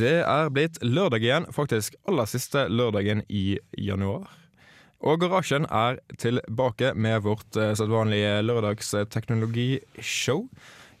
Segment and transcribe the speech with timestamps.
[0.00, 4.30] Det er blitt lørdag igjen, faktisk aller siste lørdagen i januar.
[5.04, 10.46] Og Garasjen er tilbake med vårt eh, sedvanlige lørdagsteknologishow.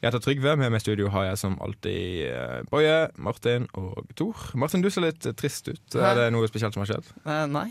[0.00, 4.04] Jeg heter Trygve, med meg i studio har jeg som alltid eh, Boje, Martin og
[4.20, 4.36] Tor.
[4.60, 5.96] Martin, du ser litt trist ut.
[5.96, 7.08] Er det noe spesielt som har skjedd?
[7.24, 7.70] Eh, nei.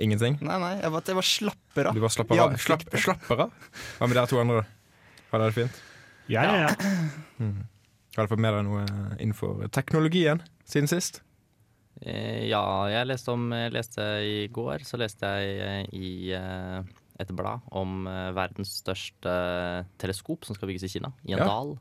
[0.00, 0.40] Ingenting?
[0.40, 1.96] Nei, nei, jeg var, jeg var slapper av.
[1.96, 2.56] Du var slapper i av?
[2.60, 3.52] Slapp, slapper av?
[3.98, 4.64] Hva med dere to andre?
[5.28, 5.84] Har dere det fint?
[6.32, 6.72] Ja, ja, ja.
[8.16, 8.88] Har du fått med deg noe
[9.18, 10.40] innenfor teknologien
[10.74, 11.22] siden sist?
[12.02, 12.60] Eh, Ja,
[12.90, 16.82] jeg leste om jeg leste I går så leste jeg eh, i eh,
[17.22, 19.34] et blad om verdens største
[20.02, 21.46] teleskop som skal bygges i Kina, i en Ja.
[21.46, 21.76] dal.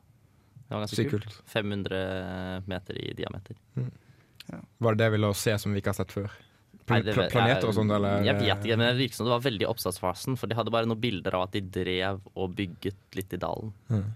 [0.64, 1.33] Det var ganske kult.
[1.49, 3.58] 500 meter i diameter.
[4.77, 6.30] Var det det vi la oss se som vi ikke har sett før?
[6.86, 8.21] Pl Nei, det- planeter og sånt, eller?
[8.23, 10.38] Jeg vet ikke, men det virket som det var veldig i oppstartsfasen.
[10.38, 13.73] For de hadde bare noen bilder av at de drev og bygget litt i dalen.
[13.89, 14.14] Mm.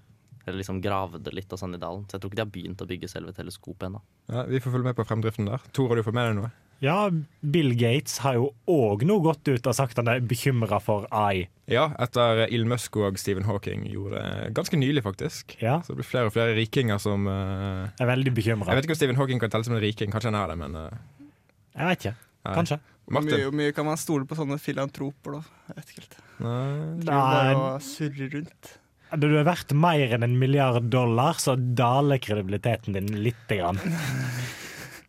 [0.48, 2.06] Eller liksom gravde litt og sånn i dalen.
[2.08, 4.00] Så jeg tror ikke de har begynt å bygge selve teleskopet ennå.
[4.31, 5.67] Ja, vi får følge med på fremdriften der.
[5.76, 6.54] Tor, har du fått med deg noe?
[6.84, 7.09] ja,
[7.42, 11.48] Bill Gates har jo òg nå gått ut og sagt han er bekymra for AI.
[11.72, 15.58] Ja, etter Il Musk og Stephen Hawking gjorde det ganske nylig, faktisk.
[15.64, 18.95] Ja, Så det blir flere og flere rikinger som uh, er veldig Jeg vet ikke
[18.95, 21.34] om Stephen Hawking kan telle som en riking, kanskje han er det, men uh,
[21.73, 22.16] Jeg vet ikke.
[22.45, 22.56] nei.
[22.61, 22.80] Kanskje.
[23.08, 23.44] Hvor mye, Martin?
[23.48, 25.61] hvor mye kan man stole på sånne filantroper, da?
[25.70, 26.17] Jeg vet ikke helt.
[26.44, 26.58] Nei.
[27.02, 28.73] Driver bare og surrer rundt.
[29.16, 33.80] Du er verdt mer enn en milliard dollar, så daler kredibiliteten din lite grann.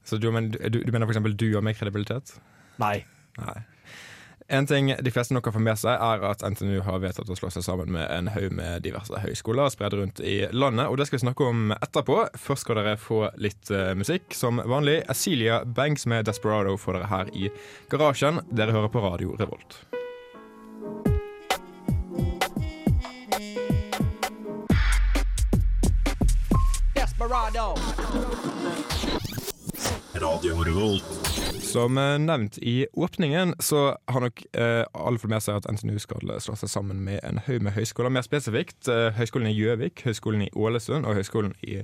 [0.09, 2.37] Så du, men, du, du mener eksempel du har mer kredibilitet?
[2.81, 3.03] Nei.
[3.37, 3.59] Nei.
[4.49, 7.37] En ting de fleste nok har fått med seg, er at NTNU har vedtatt å
[7.37, 11.09] slå seg sammen med en haug med diverse høyskoler spredd rundt i landet, og det
[11.11, 12.17] skal vi snakke om etterpå.
[12.41, 15.03] Først skal dere få litt uh, musikk, som vanlig.
[15.13, 17.53] Acelia Banks med 'Desperado' får dere her i
[17.93, 18.41] garasjen.
[18.49, 19.83] Dere hører på Radio Revolt.
[31.61, 35.99] Som eh, nevnt i åpningen, så har nok eh, alle fått med seg at NTNU
[36.01, 38.13] skal slå seg sammen med en haug med høyskoler.
[38.15, 41.83] Mer spesifikt eh, Høgskolen i Gjøvik, Høgskolen i Ålesund og Høgskolen i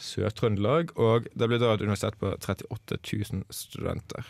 [0.00, 0.96] Sør-Trøndelag.
[0.96, 4.24] Og det blir da et universitet på 38 000 studenter.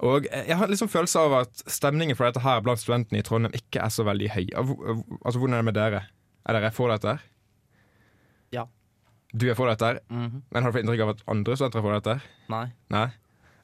[0.00, 3.28] Og eh, jeg har liksom følelse av at stemningen for dette her blant studentene i
[3.28, 4.46] Trondheim ikke er så veldig høy.
[4.56, 6.02] Altså, Hvordan er det med dere?
[6.48, 7.18] Er dere for dette?
[7.18, 7.32] her?
[8.54, 8.66] Ja.
[9.36, 10.42] Du er for dette, her, -hmm.
[10.50, 12.12] men har du fått inntrykk av at andre studenter er for dette?
[12.14, 12.22] her?
[12.48, 12.66] Nei.
[12.90, 13.08] Nei?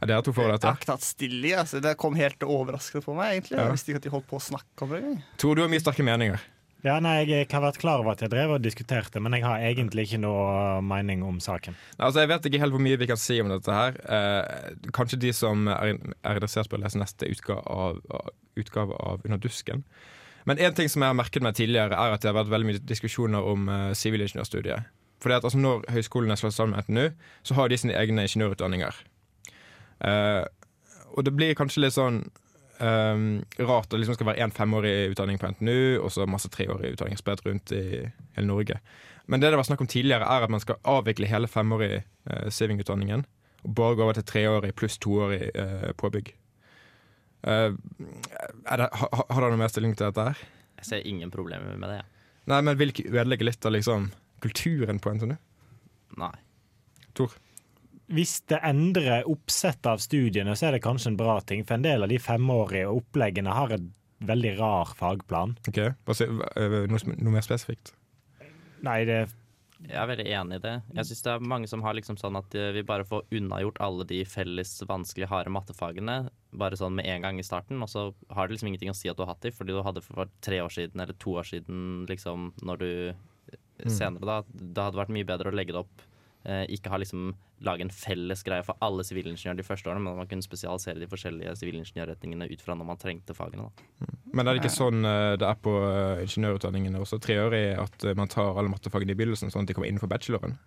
[0.03, 1.53] Er dere to for Jeg har ikke tatt stille i.
[1.55, 1.81] Altså.
[1.81, 3.37] Det kom helt overraskende på meg.
[3.37, 3.65] egentlig Ja.
[3.65, 5.23] Jeg visste ikke at de holdt på å snakke om det engang.
[5.39, 6.41] Tor, du har mye sterke meninger.
[6.83, 9.59] Ja, nei, Jeg har vært klar over at jeg drev og diskuterte, men jeg har
[9.61, 11.77] egentlig ikke noe mening om saken.
[12.01, 13.95] Altså, Jeg vet ikke helt hvor mye vi kan si om dette her.
[14.09, 15.95] Eh, kanskje de som er,
[16.25, 19.85] er interessert på å lese neste utgave av, av- utgave av Under dusken.
[20.45, 22.67] Men én ting som jeg har merket meg tidligere, er at det har vært veldig
[22.67, 24.83] mye diskusjoner om eh, sivilingeniørstudiet.
[25.23, 28.25] Fordi at altså, Når høyskolene slår seg sammen med NTNU, så har de sine egne
[28.27, 28.97] ingeniørutdanninger.
[30.03, 30.45] Uh,
[31.15, 32.23] og det blir kanskje litt sånn
[32.83, 33.27] um,
[33.61, 36.95] rart at det liksom skal være én femårig utdanning på NTNU, og så masse treårig
[36.97, 37.85] utdanning spredt rundt i
[38.35, 38.81] hele Norge.
[39.31, 42.49] Men det det var snakk om tidligere, er at man skal avvikle hele femårig uh,
[42.51, 43.27] sivingutdanningen
[43.63, 46.33] og bare gå over til treårig pluss toårig uh, påbygg.
[47.47, 50.43] Uh, det, ha- har dere noe mer stilling til dette her?
[50.83, 52.01] Jeg ser ingen problemer med det.
[52.01, 52.09] Ja.
[52.51, 54.09] Nei, men vil ikke ødelegge litt av liksom
[54.43, 55.37] kulturen på NTNU?
[56.21, 56.35] Nei.
[57.17, 57.35] Tor?
[58.13, 61.63] Hvis det endrer oppsettet av studiene, så er det kanskje en bra ting.
[61.65, 63.93] For en del av de femårige oppleggene har en
[64.27, 65.57] veldig rar fagplan.
[65.69, 67.95] Ok, noe, noe mer spesifikt?
[68.83, 69.23] Nei, det
[69.83, 70.75] Jeg er veldig enig i det.
[70.95, 74.07] Jeg synes det er mange som har liksom sånn at vi bare får unnagjort alle
[74.07, 76.17] de felles vanskelige, harde mattefagene
[76.55, 79.11] bare sånn med en gang i starten, og så har det liksom ingenting å si
[79.11, 81.49] at du har hatt de, fordi du hadde for tre år siden eller to år
[81.49, 82.91] siden liksom når du
[83.91, 86.05] senere da Det hadde vært mye bedre å legge det opp
[86.45, 87.33] eh, ikke ha liksom
[87.63, 90.99] lage en felles greie for alle sivilingeniører de første årene, men at man kunne spesialisere
[90.99, 93.69] de forskjellige sivilingeniørretningene ut fra når man trengte fagene.
[93.69, 94.09] da.
[94.33, 98.17] Men er det ikke sånn eh, det er på eh, ingeniørutdanningene også treårig, at eh,
[98.19, 100.59] man tar alle mattefagene i begynnelsen, sånn at de kommer innenfor bacheloren?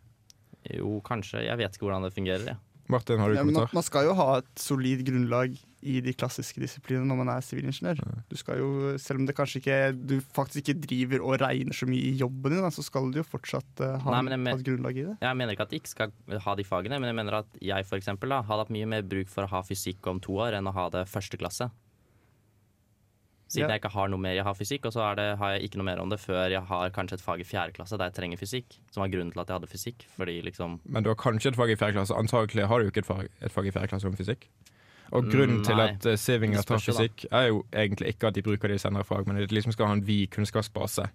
[0.71, 1.43] Jo, kanskje.
[1.45, 2.47] Jeg vet ikke hvordan det fungerer.
[2.53, 2.57] jeg.
[2.91, 5.55] Martin, har du Ja, man, man skal jo ha et solid grunnlag
[5.85, 8.01] i de klassiske disiplinene når man er sivilingeniør.
[8.29, 8.69] Du skal jo,
[9.01, 12.55] Selv om det kanskje ikke du faktisk ikke driver og regner så mye i jobben
[12.55, 15.15] din, så skal du jo fortsatt eh, ha, Nei, men ha et grunnlag i det.
[15.21, 17.89] Jeg mener ikke at de ikke skal ha de fagene, men jeg mener at jeg
[17.89, 20.57] for eksempel, da, hadde hatt mye mer bruk for å ha fysikk om to år
[20.57, 21.69] enn å ha det første klasse.
[23.47, 23.75] Siden Ja.
[23.75, 25.77] jeg ikke har noe mer, jeg har fysikk, og så er det, har jeg ikke
[25.77, 28.13] noe mer om det før jeg har kanskje et fag i fjerde klasse der jeg
[28.17, 28.79] trenger fysikk.
[28.91, 30.05] Som var grunnen til at jeg hadde fysikk.
[30.17, 32.13] Fordi liksom Men du har kanskje et fag i fjerde klasse.
[32.17, 34.47] Antakelig har du jo ikke et fag, et fag i fjerde klasse om fysikk.
[35.11, 37.37] Og grunnen Mm, til at uh, Sivinger tar fysikk, da.
[37.43, 39.71] er jo egentlig ikke at de bruker det i senere fag, men at de liksom
[39.71, 41.05] skal ha en vid kunnskapsbase.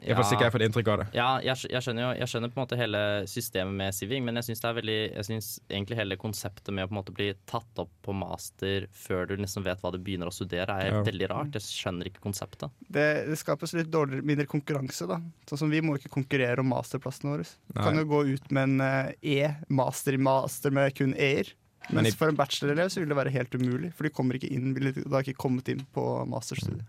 [0.00, 1.06] I får slik jeg får inntrykk av det.
[1.16, 4.40] Ja, jeg, jeg, skjønner jo Jeg skjønner på en måte hele systemet med Siving, men
[4.40, 8.14] jeg syns Jeg egentlig hele konseptet med å på en måte bli tatt opp på
[8.16, 11.02] master før du liksom vet hva du begynner å studere, er Ja.
[11.06, 11.52] veldig rart.
[11.58, 12.70] Jeg skjønner ikke konseptet.
[12.88, 15.20] Det, det skapes litt dårligere, mindre konkurranse, da.
[15.48, 17.48] Sånn som Vi må ikke konkurrere om masterplassene våre.
[17.68, 17.84] Du Nei.
[17.84, 21.52] kan jo gå ut med en eh, E, master i master med kun E-er.
[21.90, 24.50] Men Mens for en bachelorelev så vil det være helt umulig, for de kommer ikke
[24.52, 26.86] inn, ville har ikke kommet inn på masterstudiet.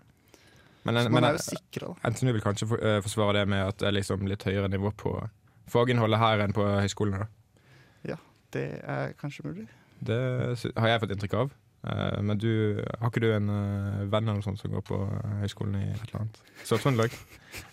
[0.84, 2.10] Men, Så men er jo sikra, da.
[2.10, 4.90] NTNU vil kanskje for, uh, forsvare det med at det er liksom litt høyere nivå
[4.98, 5.14] på
[5.70, 7.26] faginnholdet her enn på høyskolene.
[7.26, 7.30] da.
[8.54, 9.68] Det er kanskje mulig.
[10.08, 10.18] Det
[10.78, 11.52] har jeg fått inntrykk av.
[11.82, 12.50] Uh, men du,
[13.00, 15.86] har ikke du en uh, venn eller noe sånt som går på eh, høyskolen i
[15.88, 16.42] et eller annet?
[16.70, 17.16] Sør-Trøndelag?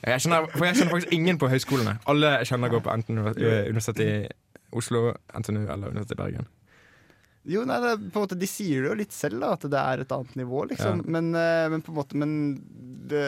[0.06, 1.98] Jeg kjenner, for jeg kjenner faktisk ingen på høyskolene.
[2.08, 5.02] Alle jeg kjenner går på enten univers- eh, Universitetet i Oslo,
[5.34, 6.48] NTNU eller Universitetet i Bergen.
[7.48, 9.80] Jo, nei, det, på en måte, De sier det jo litt selv, da, at det
[9.80, 11.00] er et annet nivå, liksom.
[11.00, 11.10] Ja.
[11.16, 12.34] Men, eh, men på en måte Men
[13.08, 13.22] det,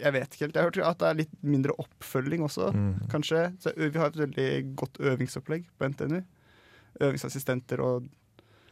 [0.00, 0.54] jeg vet ikke helt.
[0.56, 3.08] Jeg har hørt at det er litt mindre oppfølging også, Mm.
[3.12, 3.42] kanskje.
[3.60, 6.22] Så vi har et veldig godt øvingsopplegg på NTNU.
[7.00, 8.08] Øvingsassistenter og,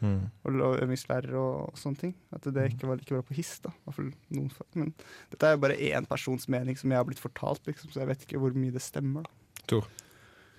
[0.02, 0.30] Mm.
[0.44, 2.14] og, og øvingslærere og, sånne ting.
[2.34, 3.70] At det ikke var like bra på HIS, da.
[3.84, 4.66] Hvert fall noen fag.
[4.74, 4.94] Men
[5.30, 8.08] dette er jo bare én persons mening som jeg har blitt fortalt, liksom, så jeg
[8.08, 9.22] vet ikke hvor mye det stemmer.
[9.22, 9.76] da.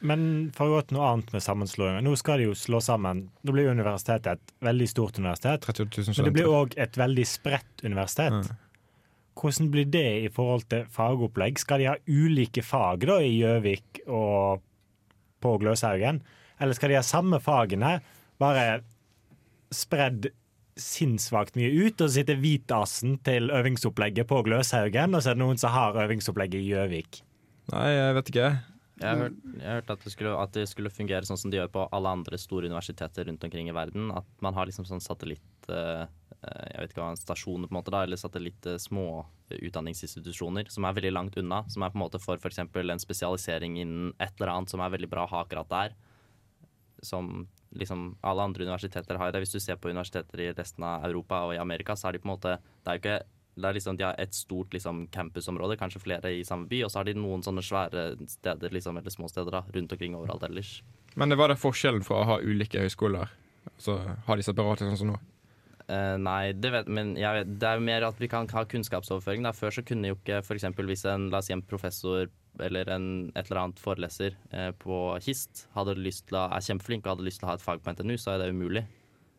[0.04, 2.04] Men for å gå til noe annet med sammenslåinger.
[2.04, 3.24] Nå skal de jo slå sammen.
[3.48, 5.70] Nå blir universitetet et veldig stort universitet.
[5.70, 8.52] Men det blir òg et veldig spredt universitet.
[8.52, 8.60] Ja.
[9.40, 11.58] Hvordan blir det i forhold til fagopplegg?
[11.62, 14.62] Skal de ha ulike fag da i Gjøvik og
[15.44, 16.22] på Gløshaugen?
[16.62, 17.96] Eller skal de ha samme fagene,
[18.44, 18.84] bare
[19.74, 20.30] spredd
[20.80, 25.44] sinnssvakt mye ut, og så sitter hvitasen til øvingsopplegget på Gløshaugen, og så er det
[25.44, 27.24] noen som har øvingsopplegget i Gjøvik?
[27.74, 28.52] Nei, jeg vet ikke.
[29.02, 31.52] Jeg har hørt, jeg har hørt at, det skulle, at det skulle fungere sånn som
[31.52, 34.12] de gjør på alle andre store universiteter rundt omkring i verden.
[34.14, 37.80] At man har liksom sånn satellitt eh, eh, Jeg vet ikke hva, stasjoner på en
[37.80, 41.64] måte da, eller satellitt eh, små utdanningsinstitusjoner som er veldig langt unna.
[41.74, 42.62] Som er på en måte for f.eks.
[42.62, 45.98] en spesialisering innen et eller annet som er veldig bra å ha akkurat der.
[47.04, 49.42] Som liksom alle andre universiteter har det.
[49.42, 52.22] Hvis du ser på universiteter i resten av Europa og i Amerika, så er de
[52.22, 53.22] på en måte Det er jo ikke
[53.56, 56.92] det er liksom, De har et stort liksom, campusområde, kanskje flere i samme by, og
[56.92, 60.46] så har de noen sånne svære steder, liksom, eller små steder da, rundt omkring overalt
[60.48, 60.80] ellers.
[61.16, 63.30] Men hva var det forskjellen for å ha ulike høyskoler?
[63.76, 65.20] Altså har de separate sånn som nå?
[65.84, 69.44] Uh, nei, det vet men vet, det er mer at vi kan ha kunnskapsoverføring.
[69.44, 69.52] Da.
[69.56, 70.70] Før så kunne jo ikke f.eks.
[70.80, 72.30] hvis en, la oss si en professor
[72.64, 77.04] eller en et eller annet foreleser eh, på HIST hadde lyst til å, er kjempeflink
[77.06, 78.86] og hadde lyst til å ha et fag på NTNU, så er det umulig.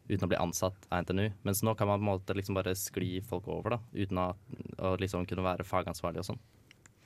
[0.08, 1.30] Uten å bli ansatt av NTNU.
[1.48, 3.80] Mens nå kan man på en måte liksom bare skli folk over, da.
[3.96, 4.26] Uten å,
[4.84, 6.42] å liksom kunne være fagansvarlig og sånn.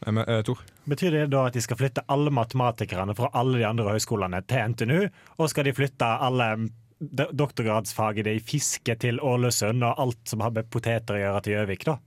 [0.06, 0.64] Eh, men, Tor?
[0.90, 4.74] Betyr det da at de skal flytte alle matematikerne fra alle de andre høyskolene til
[4.74, 5.00] NTNU?
[5.38, 6.50] Og skal de flytte alle
[6.98, 11.86] doktorgradsfagene i fiske til Ålesund, og alt som har med poteter å gjøre, til Gjøvik,
[11.86, 11.98] da?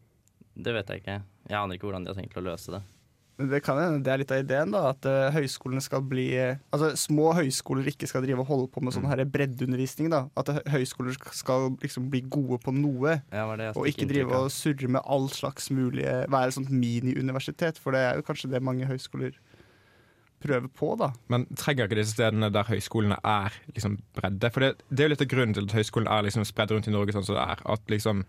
[0.51, 1.21] Det vet jeg ikke.
[1.47, 2.81] Jeg aner ikke hvordan de har tenkt å løse det.
[3.49, 4.81] Det kan hende det er litt av ideen, da.
[4.91, 8.83] At uh, høyskolene skal bli eh, Altså små høyskoler ikke skal drive og holde på
[8.85, 10.09] med sånn her breddeundervisning.
[10.13, 14.44] da At hø- høyskoler skal liksom bli gode på noe, Ja, det og ikke drive
[14.44, 18.51] og surre med all slags mulige Være et sånt mini-universitet, for det er jo kanskje
[18.51, 19.33] det mange høyskoler
[20.42, 21.11] prøver på, da.
[21.30, 24.49] Men trenger ikke disse stedene der høyskolene er liksom bredde?
[24.54, 26.89] For det, det er jo litt av grunnen til at høyskolen er liksom spredd rundt
[26.89, 27.61] i Norge sånn som det er.
[27.75, 28.23] At liksom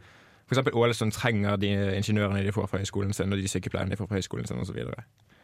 [0.55, 4.11] eksempel Ålesund trenger de ingeniørene de får fra høyskolen sin, og de sykepleierne de får
[4.11, 4.81] fra høyskolen sin, osv.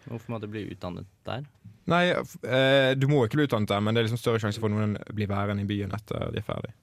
[0.09, 1.47] Hvorfor må du bli utdannet der?
[1.89, 4.69] Nei, eh, du må ikke bli utdannet der, men det er liksom større sjanse for
[4.69, 6.75] at noen blir værende i byen etter de er ferdig.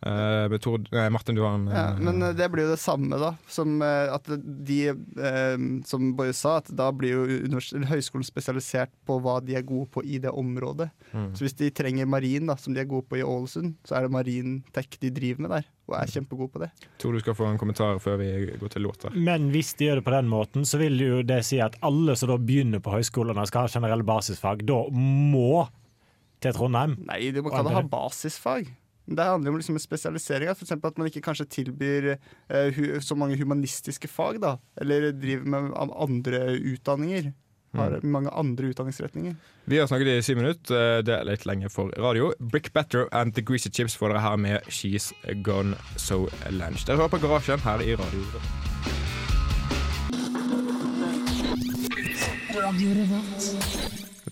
[0.00, 2.80] Eh, men nei, Martin, du har en Ja, eh, men eh, det blir jo det
[2.80, 3.34] samme, da.
[3.52, 7.58] Som at de eh, Som Boje sa, at da blir jo
[7.90, 10.88] høyskolen spesialisert på hva de er gode på i det området.
[11.12, 11.34] mm.
[11.36, 14.06] Så hvis de trenger marin, da, som de er gode på i Ålesund, så er
[14.06, 16.70] det marin tech de driver med der, og er kjempegode på det.
[17.02, 18.30] Tror du skal få en kommentar før vi
[18.60, 19.12] går til låta.
[19.12, 22.16] Men hvis de gjør det på den måten, så vil jo det si at alle
[22.16, 25.66] som da begynner på høyskolene skal ha generelle basisfag, da må
[26.40, 26.96] til Trondheim.
[27.08, 28.70] Nei, de må kan ha basisfag.
[29.10, 30.52] Det handler om liksom spesialiseringa.
[30.54, 30.72] F.eks.
[30.72, 34.56] at man ikke kanskje tilbyr eh, hu så mange humanistiske fag, da.
[34.80, 37.32] Eller driver med andre utdanninger.
[37.74, 39.34] Har mange andre utdanningsretninger.
[39.70, 40.74] Vi har snakket i syv minutter.
[40.74, 42.32] eh, Det er litt lenge for radio.
[42.40, 45.12] Brick Better and The Greasy Chips får dere her med She's
[45.42, 46.86] Gone So Lunch.
[46.86, 48.24] Dere hører på Garasjen her i radio.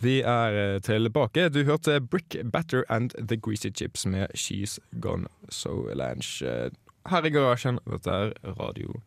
[0.02, 1.48] Vi er eh, tilbake.
[1.50, 6.42] Du hørte Brick Batter and The Greasy Chips med She's Gone So Lunch.
[6.42, 6.70] Eh,
[7.08, 7.78] Her i garasjen.
[7.88, 9.00] Dette er Radio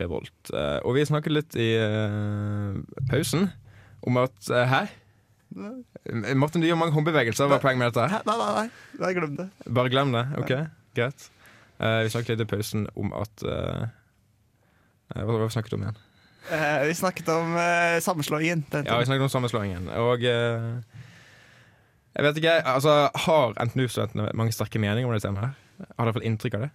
[0.00, 0.52] Revolt.
[0.54, 1.70] Eh, Og vi snakket litt i
[3.10, 3.50] pausen
[4.02, 4.86] om at Hæ?
[6.34, 7.46] Martin, du gjør mange håndbevegelser.
[7.46, 8.22] Hva er poenget med dette?
[8.26, 8.68] Nei, nei, nei.
[9.02, 9.48] nei glem det.
[9.68, 10.22] Bare glem det.
[10.40, 10.52] OK,
[10.96, 11.26] greit.
[11.82, 13.44] Vi snakket litt i pausen om at
[15.12, 16.00] Hva hva snakket om igjen?
[16.50, 18.64] Eh, vi snakket om uh, sammenslåingen.
[18.72, 19.88] Ja, vi snakket om sammenslåingen.
[19.88, 20.82] Og uh,
[22.12, 25.54] jeg vet ikke, altså Har NTNU-studentene mange sterke meninger om det temaet?
[25.78, 25.86] her?
[25.96, 26.72] Har dere fått inntrykk av det?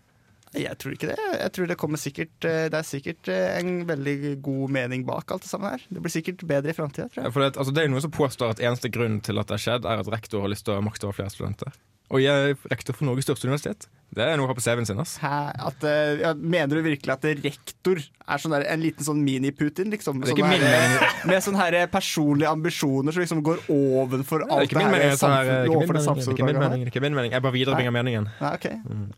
[0.57, 1.17] Jeg tror ikke det.
[1.36, 5.51] Jeg tror det kommer sikkert Det er sikkert en veldig god mening bak alt det
[5.51, 5.83] sammen her.
[5.91, 7.36] Det blir sikkert bedre i framtida, tror Ja, jeg.
[7.36, 9.65] For det, altså, det er noen som påstår at eneste grunn til at det har
[9.65, 11.75] skjedd, er at rektor har lyst til å ha makt over flere studenter.
[12.07, 13.87] Og jeg er rektor for Norges største universitet.
[14.15, 14.99] Det er noe å ha på CV-en sin.
[15.03, 15.17] ass.
[15.19, 15.39] Hæ?
[15.67, 19.91] At, eh, ja, mener du virkelig at rektor er sånn der, en liten sånn mini-Putin?
[19.91, 21.25] Liksom, sånn ikke min her, mening.
[21.27, 25.67] med sånne her personlige ambisjoner som liksom går ovenfor alt ikke det her samfunnet?
[25.67, 26.87] det er ikke min mening, ikke min mening.
[26.87, 27.35] ikke min mening.
[27.35, 28.31] Jeg bare viderebringer meningen.
[28.39, 28.55] Nei,
[28.87, 29.11] mm.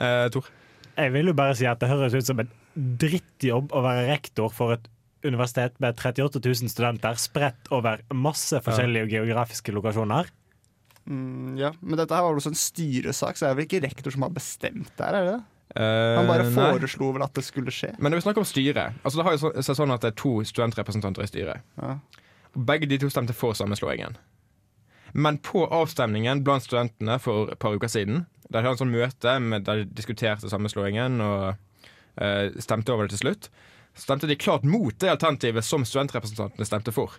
[0.00, 0.48] Eh, Tor?
[0.96, 4.48] Jeg vil jo bare si at det høres ut som en drittjobb å være rektor
[4.52, 4.88] for et
[5.26, 10.30] universitet med 38 000 studenter spredt over masse forskjellige geografiske lokasjoner.
[11.10, 11.72] Mm, ja.
[11.80, 14.34] Men dette her var også en styresak, så det er vel ikke rektor som har
[14.34, 15.16] bestemt det her?
[15.18, 15.40] er det det?
[15.76, 17.92] Eh, Han bare foreslo vel at det skulle skje.
[17.98, 20.18] Men når vi snakker om styret altså Det har jo seg sånn at det er
[20.18, 21.66] to studentrepresentanter i styret.
[21.78, 21.96] Ja.
[22.54, 24.16] Begge de to stemte for sammenslåingen.
[25.14, 29.36] Men på avstemningen blant studentene for et par uker siden Der hadde en sånn møte
[29.42, 33.50] med, der de diskuterte sammenslåingen og uh, stemte over det til slutt.
[33.94, 37.14] Stemte de klart mot det alternativet som studentrepresentantene stemte for.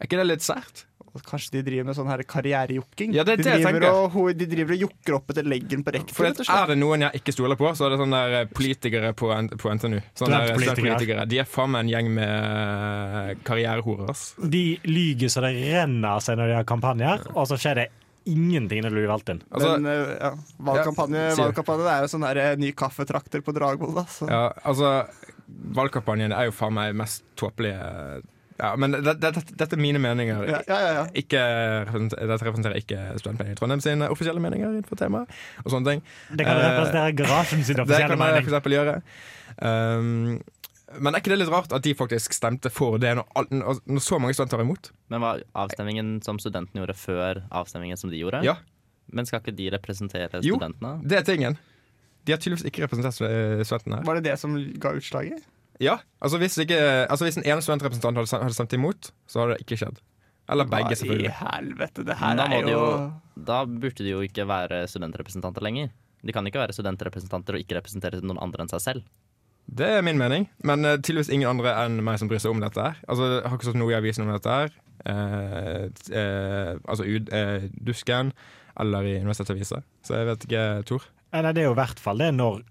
[0.00, 0.86] Er ikke det litt sært?
[1.28, 3.12] Kanskje de driver med sånn her karrierejokking?
[3.12, 6.28] Ja, er de, driver og, de driver og jokker opp etter leggen på rektor.
[6.48, 9.28] Er det noen jeg ikke stoler på, så er det sånne der politikere på,
[9.60, 9.98] på NTNU.
[10.16, 10.76] Sånne der Studentpolitikere.
[10.76, 11.26] studentpolitikere.
[11.28, 14.12] De er faen meg en gjeng med eh, karrierehorer.
[14.14, 14.24] ass.
[14.40, 17.88] De lyger så det renner av seg når de har kampanjer, og så skjer det
[18.30, 19.42] ingenting når du blir valgt inn.
[19.50, 23.42] Altså, Men eh, ja, valgkampanje, Ja, valgkampanje det er jo sånn her eh, ny kaffetrakter
[23.42, 23.94] på Dragvoll.
[23.98, 24.28] Da, så.
[24.30, 24.92] Ja, altså
[25.76, 28.22] Valgkampanjen er jo faen meg mest tåpelige
[28.62, 30.44] Ja, men det, det, det, dette er mine meninger.
[30.46, 31.04] Ja, ja, ja, ja.
[31.18, 31.40] Ikke,
[32.14, 35.32] dette representerer ikke Studentforeningen i Trondheim sine offisielle meninger innenfor temaet.
[35.64, 36.02] Og sånne ting.
[36.30, 38.76] Det kan Eh, representere garasjen sin Det offisielle kan jeg for mening.
[38.78, 38.96] gjøre.
[39.58, 40.40] Um,
[41.02, 43.48] men er ikke det litt rart at de faktisk stemte for det når,
[43.88, 44.90] når så mange studenter var imot?
[45.12, 48.42] Men var avstemningen som studentene gjorde før avstemningen som de gjorde?
[48.46, 48.58] Ja,
[49.12, 50.58] Men skal ikke de representere Jo.
[50.60, 51.00] studentene?
[51.08, 51.56] det er tingen.
[52.22, 54.04] De har tydeligvis ikke representert studentene.
[54.06, 55.42] Var det det som ga utslaget?
[55.82, 56.78] Ja, altså hvis, ikke,
[57.10, 59.98] altså hvis en ene studentrepresentant hadde, stemt- hadde stemt imot, så hadde det ikke skjedd.
[60.52, 63.10] Eller begge, Hva I helvete, det her da er jo jo-
[63.46, 65.90] Da burde de jo ikke være studentrepresentanter lenger.
[66.24, 69.02] De kan ikke være studentrepresentanter og ikke representere noen andre enn seg selv.
[69.72, 72.60] Det er min mening, men uh, tydeligvis ingen andre enn meg som bryr seg om
[72.60, 72.82] dette.
[72.82, 74.48] her Altså, Jeg har ikke stått noe i avisen om dette.
[74.50, 74.70] her
[75.02, 78.32] Uh, eh, Altså ud, eh, Dusken
[78.78, 79.82] eller i Universitetsaviser.
[80.04, 81.02] Så jeg vet ikke, Tor.
[81.32, 82.62] Nei, det er jo i hvert fall det når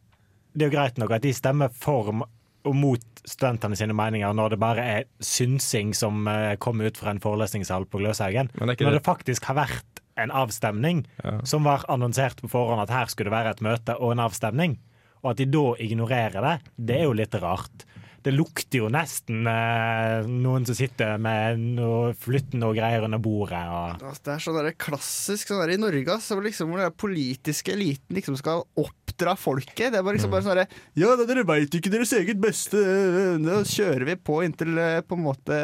[0.56, 2.12] Det er jo greit nok at de stemmer for
[2.66, 7.14] og mot studentene sine meninger når det bare er synsing som eh, kommer ut fra
[7.14, 8.52] en forelesningssal på Gløshaugen.
[8.60, 8.92] Når det.
[8.98, 11.40] det faktisk har vært en avstemning Ja.
[11.48, 14.78] som var annonsert på forhånd at her skulle det være et møte og en avstemning,
[15.24, 17.86] og at de da ignorerer det, det er jo litt rart.
[18.22, 23.62] Det lukter jo nesten eh, noen som sitter med noe flyttende og greier under bordet.
[23.66, 26.94] Og Altså, Det er sånn der klassisk sånn der i Norge hvor liksom, hvor den
[27.02, 28.62] politiske eliten liksom skal
[29.22, 29.92] oppdra folket.
[29.92, 30.64] Det er bare, liksom bare sånn
[31.00, 32.82] Ja, dere veit ikke deres eget beste.
[33.44, 35.62] Da kjører vi på inntil eh, på en måte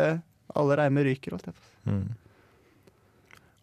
[0.57, 1.35] alle reimer ryker.
[1.35, 1.91] holdt jeg på.
[1.91, 2.07] Mm.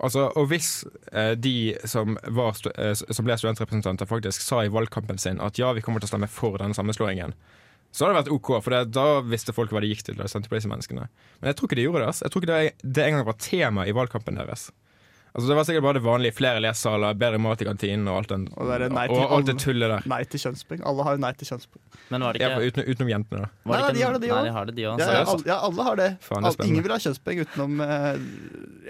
[0.04, 5.18] Altså, og hvis eh, de som, var, eh, som ble studentrepresentanter faktisk sa i valgkampen
[5.18, 7.32] sin at ja, vi kommer til å stemme for denne sammenslåingen,
[7.94, 10.18] så hadde det vært OK, for det, da visste folk hva de gikk til.
[10.18, 10.26] Da.
[10.26, 12.08] Men jeg tror ikke de gjorde det.
[12.10, 12.24] Altså.
[12.26, 14.66] Jeg tror ikke det, det engang var tema i valgkampen deres.
[15.34, 16.34] Altså Det var sikkert bare det vanlige.
[16.36, 19.54] Flere lesesaler, bedre mat i kantinen og alt, den, Og det til, og, alt det
[19.58, 20.04] tullet der.
[20.12, 20.84] Nei til kjønnspoeng.
[20.86, 21.82] Alle har jo nei til kjønnspoeng.
[22.14, 23.48] Men var det Ja, ikke, utenom, utenom jentene, da.
[23.64, 25.02] var Nei, ikke de har det, de Nei, de har det, de òg.
[25.02, 26.08] Ja, ja, alle, ja, alle har det.
[26.22, 28.08] Faen, det ingen vil ha kjønnspoeng utenom eh,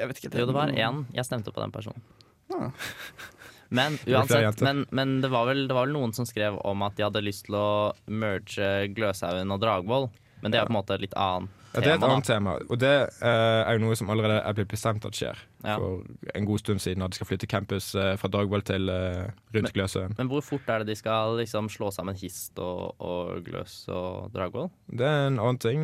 [0.03, 0.33] Jeg vet ikke.
[0.43, 1.01] Jo, det var én.
[1.17, 2.05] Jeg stemte på den personen.
[2.53, 2.69] Ah.
[3.73, 7.01] Men uansett, men, men det, var vel, det var vel noen som skrev om at
[7.01, 7.67] de hadde lyst til å
[8.05, 10.11] merge Gløshaugen og Dragvoll.
[10.45, 12.79] Men det er på en måte litt annet Ja, det er et annet tema, og
[12.79, 15.41] det eh, er jo noe som allerede er blitt bestemt at skjer.
[15.65, 15.75] Ja.
[15.81, 16.05] For
[16.39, 19.25] en god stund siden at de skal flytte campus eh, fra Dragvoll til eh,
[19.57, 20.15] rundt Gløshaugen.
[20.21, 24.31] Men hvor fort er det de skal liksom slå sammen Hist og, og Gløs og
[24.37, 24.71] Dragvoll?
[24.87, 25.83] Det er en annen ting.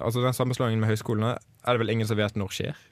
[0.00, 2.84] altså Den sammenslåingen med høyskolene er det vel ingen som vet når skjer.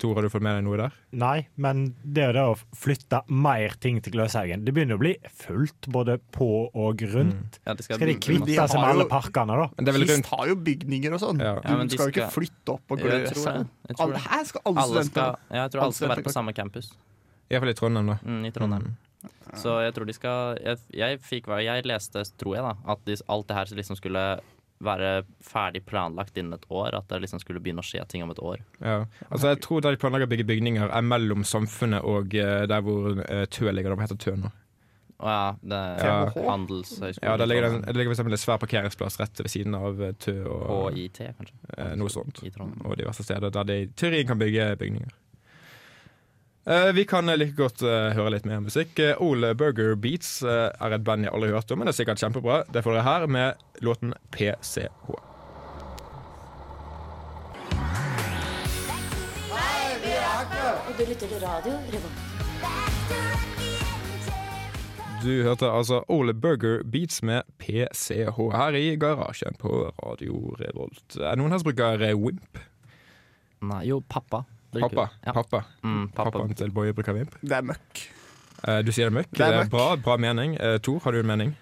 [0.00, 0.96] Tor, har du fått med deg noe der?
[1.20, 4.64] Nei, men det er det å flytte mer ting til Gløshaugen.
[4.66, 7.60] Det begynner å bli fullt både på og rundt.
[7.64, 9.68] Ja, de skal, Skal de de kvitte seg med alle parkene, da?
[9.76, 11.42] Men det er vel Hist rundt har jo bygninger og sånn.
[11.44, 11.54] Ja.
[11.62, 13.70] Ja, men du de skal jo ikke flytte opp og Gløshaugen.
[13.94, 16.54] Alle, her skal alle, Alle studenter skal, ja, jeg tror Alle skal være på samme
[16.56, 16.92] campus
[17.52, 18.16] Iallfall i Trondheim, da.
[18.24, 18.86] mm, i Trondheim.
[19.60, 23.16] Så jeg tror de skal Jeg, jeg, fikk, jeg leste, tror jeg, da, at de,
[23.28, 24.24] alt det her liksom skulle
[24.84, 25.12] være
[25.42, 26.94] ferdig planlagt innen et år.
[27.00, 28.60] At det liksom skulle begynne å skje ting om et år.
[28.80, 29.04] Ja.
[29.30, 32.84] Altså Jeg tror der de planlegger å bygge bygninger, er mellom samfunnet og eh, der
[32.86, 33.94] hvor uh, Tø ligger.
[33.96, 34.52] Det heter Tø nå.
[35.24, 36.14] Å ja, det er Ja.
[36.50, 37.22] Handelshøyskolen.
[37.30, 40.00] Ja, Det ligger, en- det ligger for eksempel en svær parkeringsplass rett ved siden av
[40.02, 41.54] eh, Tø og HIT, kanskje.
[41.78, 42.42] eh, noe sånt.
[42.44, 42.82] I Trondheim.
[42.90, 45.12] Og diverse steder der de i teorien kan bygge bygninger.
[46.66, 48.96] Eh, vi kan eh, like godt eh, høre litt mer musikk.
[49.20, 52.22] Ole Burger Beats er et band jeg aldri har hørt om, men det er sikkert
[52.24, 52.62] kjempebra.
[52.72, 55.12] Det får dere her med låten PCH.
[60.84, 62.22] Og du lytter til radio Revolt.
[65.24, 71.16] Du hørte altså Ole Burger Beats med PCH her i garasjen på Radio Revolt.
[71.16, 72.60] Er det noen her som bruker Wimp?
[73.64, 74.44] Nei, jo, pappa.
[74.80, 75.10] Pappa.
[75.26, 75.32] Ja.
[75.32, 75.64] Pappa.
[75.84, 76.30] Mm, pappa.
[76.30, 77.34] Pappaen til Boje bruker vimp.
[77.42, 78.08] Det er møkk.
[78.66, 79.30] Eh, du sier det er møkk.
[79.30, 79.70] Det er Det er møkk.
[79.70, 80.56] bra, bra mening.
[80.60, 81.56] Eh, Tor, har du en mening?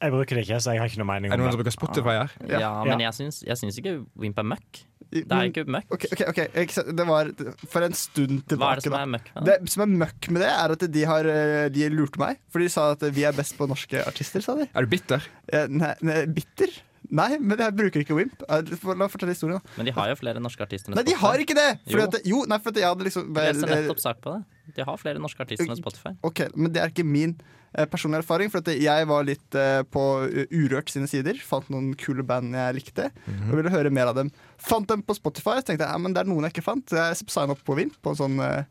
[0.00, 1.60] Jeg bruker det ikke, så jeg har ikke noe mening Er det om noen som
[1.60, 2.30] bruker Spotify her?
[2.48, 2.84] Ja, Ja.
[2.84, 4.84] men jeg syns, jeg syns ikke Wimp er møkk.
[5.10, 5.90] Det er ikke møkk.
[5.92, 7.26] Ok, ok, ok, Jeg- Det var
[7.68, 8.56] for en stund tilbake.
[8.58, 9.02] Hva er det som da.
[9.02, 9.60] er møkk med det?
[9.60, 12.38] Det som er møkk med det, er at de har eh, De lurte meg.
[12.48, 14.68] For de sa at vi er best på norske artister, sa de.
[14.74, 15.20] Er du bitter?
[15.52, 16.68] Eh, Nei, nei, bitter?
[17.10, 18.42] Nei, men jeg bruker ikke Wimp.
[18.48, 19.58] Eh, La meg fortelle historien.
[19.58, 21.68] da Men de har jo flere norske artister Nei, de har ikke det!
[21.88, 22.08] Fordi Jo.
[22.08, 24.44] at, jo, nei, for at jeg hadde liksom Jeg leste eh, nettopp sak på det.
[24.76, 26.12] De har flere norske artister enn Spotify.
[26.22, 27.32] Ok, Men det er ikke min
[27.74, 28.50] eh, personlige erfaring.
[28.52, 30.04] For at jeg var litt eh, på
[30.54, 31.34] Urørt sine sider.
[31.42, 33.08] Fant noen kule band jeg likte.
[33.48, 34.30] Og ville høre mer av dem.
[34.62, 35.58] Fant dem på Spotify.
[35.58, 36.86] Så tenkte jeg ja, men det er noen jeg ikke fant.
[36.86, 37.98] Så jeg signa opp på Wimp.
[38.04, 38.62] På en sånn, eh,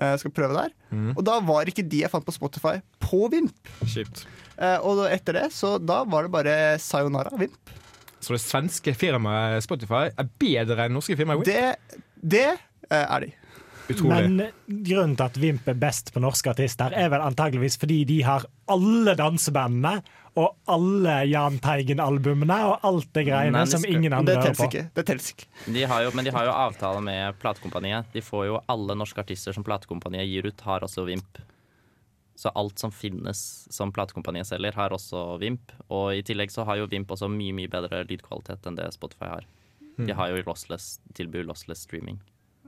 [0.00, 1.16] eh, skal prøve der Mm.
[1.18, 3.50] Og da var ikke de jeg fant på Spotify, på Vimp.
[3.82, 4.20] Kjipt.
[4.56, 7.72] Eh, og etter det, så da var det bare Sayonara Vimp.
[8.24, 11.50] Så det svenske firmaet Spotify er bedre enn norske firmaet Vimp?
[11.50, 13.32] Det, det eh, er de.
[13.88, 14.28] Utrolig.
[14.30, 18.22] Men grunnen til at Vimp er best på norske artister, er vel antageligvis fordi de
[18.24, 19.98] har alle dansebandene
[20.40, 24.66] og alle Jahn Teigen-albumene og alt det greiene Nei, det som ingen andre hører på.
[24.70, 24.86] ikke.
[24.96, 25.46] Det tels ikke.
[25.76, 28.08] De har jo, men de har jo avtale med platekompaniet.
[28.14, 31.38] De får jo alle norske artister som platekompaniet gir ut, har også Vimp.
[32.34, 35.72] Så alt som finnes som platekompaniet selger, har også Vimp.
[35.88, 39.30] Og i tillegg så har jo Vimp også mye mye bedre lydkvalitet enn det Spotify
[39.30, 39.46] har.
[39.94, 42.18] De har jo lossless, tilbud lossless streaming.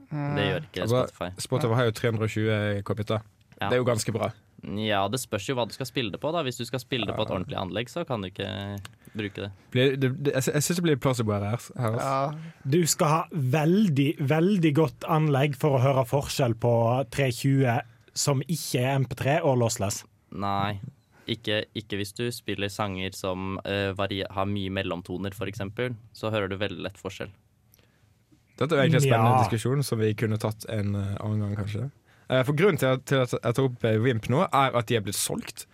[0.07, 1.29] Det gjør ikke Altså, Spotify.
[1.43, 3.25] Spotify har jo 320 kbiter.
[3.57, 3.67] Ja.
[3.67, 4.29] Det er jo ganske bra.
[4.63, 6.31] Ja, det spørs jo hva du skal spille det på.
[6.33, 8.47] da Hvis du skal spille det på et ordentlig anlegg, så kan du ikke
[9.17, 9.51] bruke det.
[9.73, 11.67] Blir, det, det, jeg, jeg syns det blir plausible her.
[11.77, 12.07] her altså.
[12.07, 12.71] Ja.
[12.77, 13.21] Du skal ha
[13.57, 16.73] veldig, veldig godt anlegg for å høre forskjell på
[17.13, 17.67] 320
[18.17, 20.01] som ikke er MP3 og lossless.
[20.35, 20.79] Nei.
[21.27, 25.63] Ikke, ikke hvis du spiller sanger som uh, har mye mellomtoner, f.eks.
[26.15, 27.33] Så hører du veldig lett forskjell.
[28.57, 29.43] Dette er egentlig en spennende Ja.
[29.43, 31.91] diskusjon som vi kunne tatt en eh, annen gang, kanskje.
[32.25, 34.97] Eh, for Grunnen til at, til at jeg tar opp Wimp nå, er at de
[34.97, 35.67] er blitt solgt.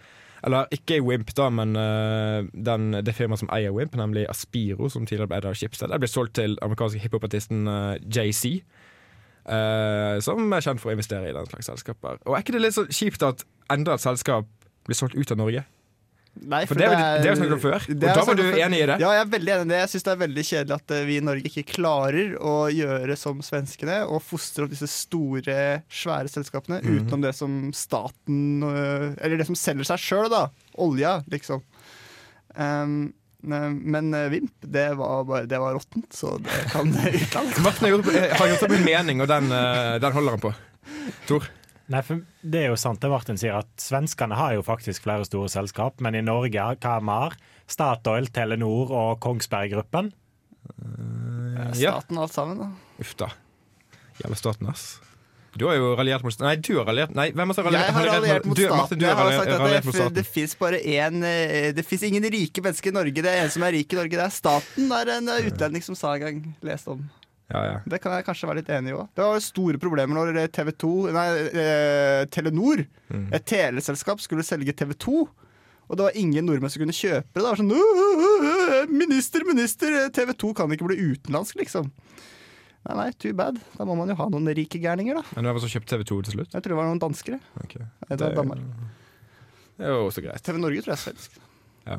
[0.44, 5.06] Eller ikke Wimp, da, men uh, den, det firmaet som eier Wimp, nemlig Aspiro, som
[5.08, 8.58] tidligere ble eid av Schibsted, er blitt solgt til amerikanske hiphopartisten uh, JC.
[9.46, 12.20] Eh, som er kjent for å investere i den slags selskaper.
[12.26, 14.46] Og Er ikke det litt så kjipt at enda et selskap
[14.86, 15.66] blir solgt ut av Norge?
[16.34, 18.54] Nei, For det vi- det har vi snakket om før, og da var du om
[18.56, 18.62] før.
[18.66, 19.00] enig i det?
[19.00, 19.78] Ja, jeg er veldig enig i det.
[19.84, 23.16] Jeg syns det er veldig kjedelig at eh, vi i Norge ikke klarer å gjøre
[23.22, 27.06] som svenskene og fostre opp disse store, svære selskapene Mhm.
[27.06, 30.50] utenom det som staten øh, Eller det som selger seg sjøl, da.
[30.80, 31.62] Olja, liksom.
[32.56, 37.60] Um, men eh, Vimp, det var, bare- det var råttent, så det kan utlandet.
[37.66, 40.44] Martin har gjort, eh, har gjort opp en mening, og den, eh, den holder han
[40.46, 40.54] på.
[41.28, 41.50] Tor?
[41.92, 45.26] Nei, for Det er jo sant det Martin sier, at svenskene har jo faktisk flere
[45.28, 47.36] store selskap, men i Norge hva vi har
[47.68, 50.14] Statoil, Telenor og Kongsberg Gruppen.
[51.76, 51.98] Ja.
[52.00, 52.70] Staten alt sammen, da.
[53.04, 53.28] Uff da.
[54.22, 54.86] Jævla staten, ass.
[55.58, 58.08] Du har jo raljert mot Nei, du har raljert Nei, hvem har raljert, Jeg har
[58.10, 58.78] raljert mot du, staten.
[58.80, 62.64] Martin, jeg har sagt at det, det fins bare én eh, Det fins ingen rike
[62.66, 63.14] mennesker i Norge.
[63.26, 64.16] Det er en som er rik i Norge.
[64.18, 64.88] Det er staten.
[64.90, 66.42] Det er en eh, utlending som sa en gang.
[66.66, 67.04] Leste om.
[67.54, 67.78] Ja, ja.
[67.86, 69.08] Det kan jeg kanskje være litt enig i òg.
[69.14, 73.28] Det var store problemer når TV 2, nei, eh, Telenor, Mm.
[73.36, 75.20] et teleselskap, skulle selge TV 2.
[75.92, 77.36] Og det var ingen nordmenn som kunne kjøpe det.
[77.36, 79.98] Det var sånn «Åh, åh, åh, Minister, minister!
[80.10, 81.92] TV 2 kan ikke bli utenlandsk, liksom.
[82.84, 83.60] Nei, nei, too bad.
[83.78, 85.24] Da må man jo ha noen rike gærninger, da.
[85.38, 86.52] Men hvem som kjøpte TV 2 til slutt?
[86.52, 87.40] Jeg tror det var noen danskere.
[87.64, 87.86] Okay.
[88.10, 90.44] Det var Det er jo også greit.
[90.44, 91.38] TV Norge tror jeg er svensk.
[91.88, 91.98] Ja.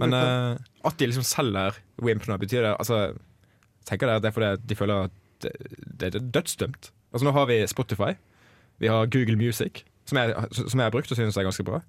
[0.00, 3.00] Men uh, at de liksom selger Wimp nå, betyr det altså,
[3.88, 5.50] Tenker dere at det er fordi de føler at det,
[5.98, 6.90] det er dødsdømt?
[7.10, 8.12] Altså Nå har vi Spotify,
[8.78, 11.80] vi har Google Music, som jeg, som jeg har brukt og synes er ganske bra.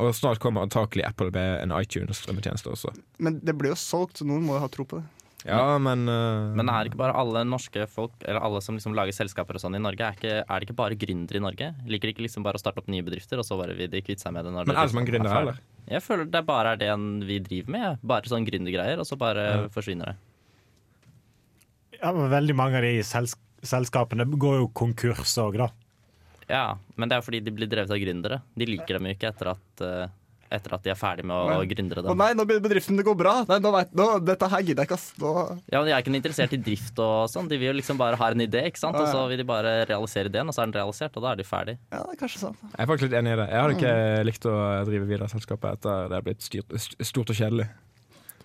[0.00, 2.94] Og snart kommer antakelig Apple med en iTunes-strømmetjeneste også.
[3.22, 5.23] Men det ble jo solgt, så noen må jo ha tro på det.
[5.44, 6.54] Ja, men uh...
[6.56, 9.76] Men er ikke bare alle norske folk, eller alle som liksom lager selskaper og sånn
[9.76, 11.68] i Norge, er, ikke, er det ikke bare gründere i Norge?
[11.84, 14.00] Liker de ikke liksom bare å starte opp nye bedrifter, og så bare vil de
[14.04, 14.54] kvitte seg med det?
[14.54, 15.60] når Men er det som en gründer, eller?
[15.90, 16.92] Jeg føler det bare er det
[17.28, 17.84] vi driver med.
[17.84, 17.94] ja.
[18.14, 19.68] Bare sånn gründergreier, og så bare Ja.
[19.68, 20.16] forsvinner det.
[22.00, 25.70] Ja, men veldig mange av de selsk selskapene går jo konkurs òg, da.
[26.50, 28.42] Ja, men det er fordi de blir drevet av gründere.
[28.56, 30.08] De liker dem jo ikke etter at, eh,
[30.52, 32.18] etter at de er ferdig med å, å gründere Å dem.
[32.20, 33.34] nei, nå begynner bedriften det går bra.
[33.48, 35.06] Nei, nå vet, nå, dette her gidder jeg ikke, ass.
[35.22, 35.32] Nå,
[35.72, 37.48] Ja, men De er ikke interessert i drift og sånn.
[37.50, 38.98] De vil jo liksom bare ha en idé, ikke sant?
[39.00, 41.40] og så vil de bare realisere ideen, og så er den realisert, og da er
[41.40, 41.76] de ferdig.
[41.92, 42.56] ja, det er kanskje sånn.
[42.64, 43.48] Jeg er faktisk litt enig i det.
[43.50, 44.56] Jeg hadde ikke likt å
[44.90, 47.68] drive videre selskapet etter det har blitt styrt, stort og kjedelig.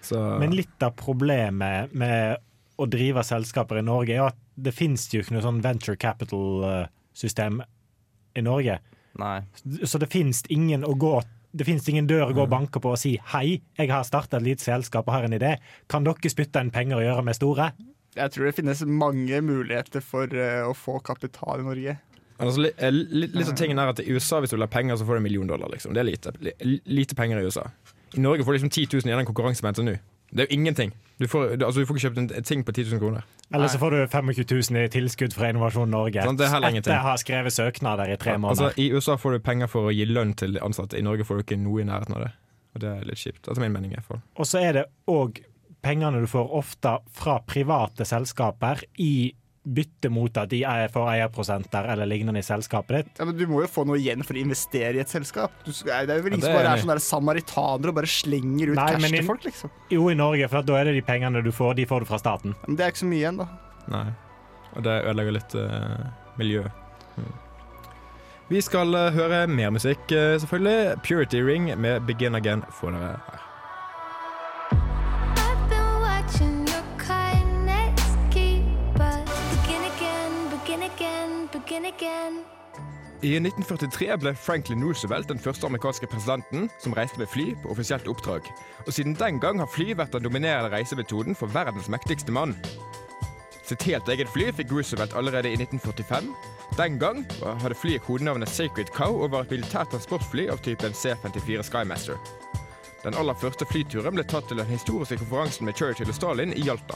[0.02, 2.38] Så Men litt av problemet med
[2.80, 5.98] å drive selskaper i Norge, er jo at det finnes jo ikke noe sånn venture
[6.00, 7.62] capital-system
[8.36, 8.80] i Norge.
[9.20, 9.42] Nei.
[9.84, 11.18] Så det finnes ingen å gå
[11.52, 14.38] det finnes ingen dør å gå og banke på og si 'hei, jeg har starta
[14.38, 15.58] et lite selskap og har en idé'.
[15.90, 17.72] Kan dere spytte inn penger og gjøre meg store?
[18.16, 21.98] Jeg tror det finnes mange muligheter for uh, å få kapital i Norge.
[22.40, 24.72] altså, li, eh, li, litt av tingen er at I USA hvis du vil ha
[24.72, 25.70] penger, så får du en million dollar.
[25.70, 25.94] Liksom.
[25.94, 26.34] Det er lite.
[26.40, 27.70] Li, lite penger i USA.
[28.16, 29.98] I Norge får du liksom 10 000 i den konkurransen med NTNU.
[30.32, 30.94] Det er jo ingenting.
[31.20, 33.26] Du får, du, altså, du får ikke kjøpt en, ting på 10 000 kroner.
[33.54, 36.94] Eller så får du 25 000 i tilskudd fra Innovasjon Norge Sånn, det er etter
[36.96, 38.78] å ha skrevet søknader i tre Altså, måneder.
[38.78, 41.00] I USA får du penger for å gi lønn til ansatte.
[41.00, 42.32] I Norge får du ikke noe i nærheten av det.
[42.76, 43.42] Og det er litt kjipt.
[43.48, 43.96] Etter min mening.
[43.96, 44.22] i hvert fall.
[44.38, 45.42] Og så er det òg
[45.84, 49.32] pengene du får ofte fra private selskaper i
[49.76, 50.62] bytte mot at de
[50.94, 53.12] får eierprosenter eller lignende i selskapet ditt.
[53.20, 55.54] Ja, men Du må jo få noe igjen for å investere i et selskap.
[55.66, 58.74] Du, det er jo vel ingen Ja, som bare er sånne samaritanere og bare slenger
[58.74, 59.76] ut Nei, cash til folk, liksom.
[59.94, 62.10] Jo, i Norge, for at da er det de pengene du får, de får du
[62.10, 62.56] fra staten.
[62.66, 63.50] Men det er ikke så mye igjen, da.
[63.90, 64.08] Nei.
[64.76, 66.66] Og det ødelegger litt uh, miljø.
[67.18, 67.30] Mm.
[68.50, 70.98] Vi skal eh, høre mer musikk, eh, selvfølgelig.
[71.06, 73.46] Purity Ring med Begin Again får dere her.
[83.20, 88.08] I 1943 ble Franklin Roosevelt den første amerikanske presidenten som reiste med fly på offisielt
[88.08, 88.48] oppdrag.
[88.86, 92.56] Og siden den gang har fly vært den dominerende reisemetoden for verdens mektigste mann.
[93.68, 96.32] Sitt helt eget fly fikk Roosevelt allerede i 1945.
[96.80, 101.68] Den gang hadde flyet kodenavnet Sacred Cow og var et militært transportfly av typen C-54
[101.68, 102.16] Skymaster.
[103.04, 106.64] Den aller første flyturen ble tatt til den historiske konferansen med Churchill og Stalin i
[106.64, 106.96] Jalta.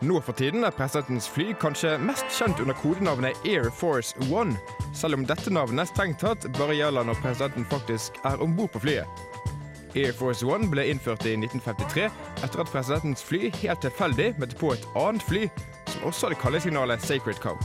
[0.00, 4.58] Nå for tiden er presidentens fly kanskje mest kjent under kodenavnet Air Force One,
[4.92, 8.82] selv om dette navnet strengt tatt bare gjelder når presidenten faktisk er om bord på
[8.84, 9.22] flyet.
[9.96, 12.10] Air Force One ble innført i 1953
[12.44, 15.46] etter at presidentens fly helt tilfeldig møtte på et annet fly
[15.88, 17.56] som også hadde kallesignalet Sacred Cow.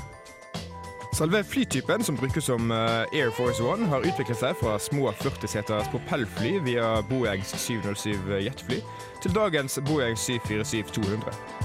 [1.11, 5.91] Selve flytypen som brukes som eh, Air Force One, har utviklet seg fra små 40-seters
[5.91, 8.79] propellfly via Boeings 707 jetfly
[9.19, 11.60] til dagens Boeing 747-200.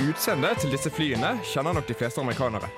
[0.00, 2.70] Utseendet til disse flyene kjenner nok de fleste amerikanere.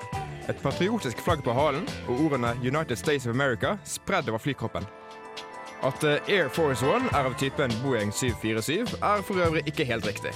[0.51, 4.83] Et patriotisk flagg på halen og ordene 'United States of America' spredd over flykroppen.
[5.83, 10.07] At eh, Air Force One er av typen Boeing 747, er for øvrig ikke helt
[10.07, 10.33] riktig.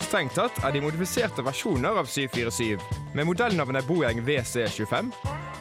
[0.00, 2.80] Strengt tatt er de modifiserte versjoner av 747,
[3.14, 5.12] med modellnavnet Boeing WC25,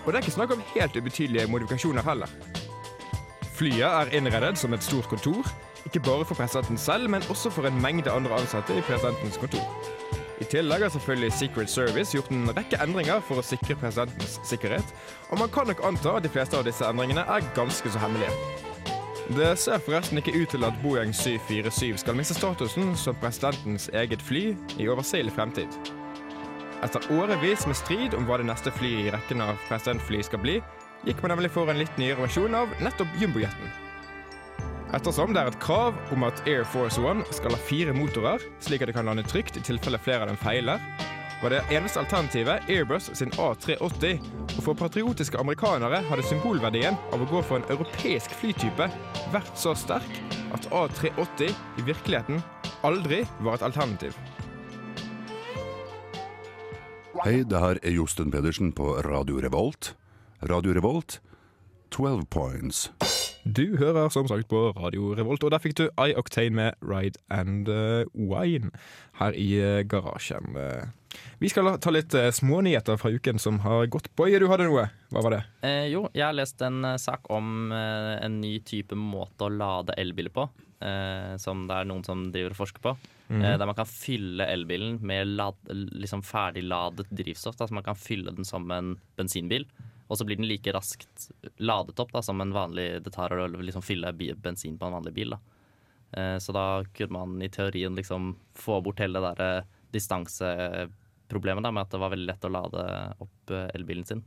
[0.05, 2.27] og det er ikke snakk om helt ubetydelige modifikasjoner heller.
[3.55, 5.47] Flyet er innredet som et stort kontor,
[5.85, 10.02] ikke bare for presidenten selv, men også for en mengde andre ansatte i presidentens kontor.
[10.43, 14.89] I tillegg har selvfølgelig Secret Service gjort en rekke endringer for å sikre presidentens sikkerhet,
[15.31, 18.33] og man kan nok anta at de fleste av disse endringene er ganske så hemmelige.
[19.37, 24.25] Det ser forresten ikke ut til at Boeing 747 skal miste statusen som presidentens eget
[24.25, 24.49] fly
[24.83, 25.79] i overseelig fremtid.
[26.83, 30.57] Etter årevis med strid om hva det neste flyet i rekken av presidentfly skal bli,
[31.07, 33.82] gikk man nemlig for en litt nyere versjon av nettopp jumbojeten.
[34.93, 38.83] Ettersom det er et krav om at Air Force One skal ha fire motorer, slik
[38.83, 40.83] at det kan lande trygt i tilfelle flere av dem feiler,
[41.41, 44.21] var det eneste alternativet Airbus sin A380,
[44.53, 48.87] og for patriotiske amerikanere hadde symbolverdien av å gå for en europeisk flytype
[49.33, 50.21] vært så sterk
[50.53, 51.49] at A380
[51.81, 52.45] i virkeligheten
[52.85, 54.13] aldri var et alternativ.
[57.23, 59.95] Hei, det her er Josten Pedersen på Radio Revolt.
[60.45, 61.17] Radio Revolt,
[61.89, 62.91] 12 points.
[63.43, 67.67] Du hører som sagt på Radio Revolt, og der fikk du I-Octane med Ride and
[67.67, 68.71] eh, Wine
[69.19, 70.55] her i eh, garasjen.
[70.55, 70.85] Eh,
[71.43, 74.07] Vi skal ta litt smånyheter fra uken som har gått.
[74.17, 74.87] Boje, du hadde noe.
[75.11, 75.41] Hva var det?
[75.67, 80.31] Eh, jo, jeg har lest en sak om en ny type måte å lade elbiler
[80.33, 80.47] på.
[80.83, 82.95] Eh, som det er noen som driver og forsker på.
[83.33, 87.59] Eh, der man kan fylle elbilen med lad, liksom ferdigladet drivstoff.
[87.59, 89.67] Da, så man kan fylle den som en bensinbil.
[90.07, 93.47] Og så blir den like raskt ladet opp da, som en vanlig Det tar å
[93.47, 95.35] liksom fylle bensin på en vanlig bil.
[95.35, 95.39] Da.
[96.17, 101.71] Eh, så da kunne man i teorien liksom få bort hele det der distanseproblemet da,
[101.71, 102.85] med at det var veldig lett å lade
[103.23, 104.25] opp eh, elbilen sin.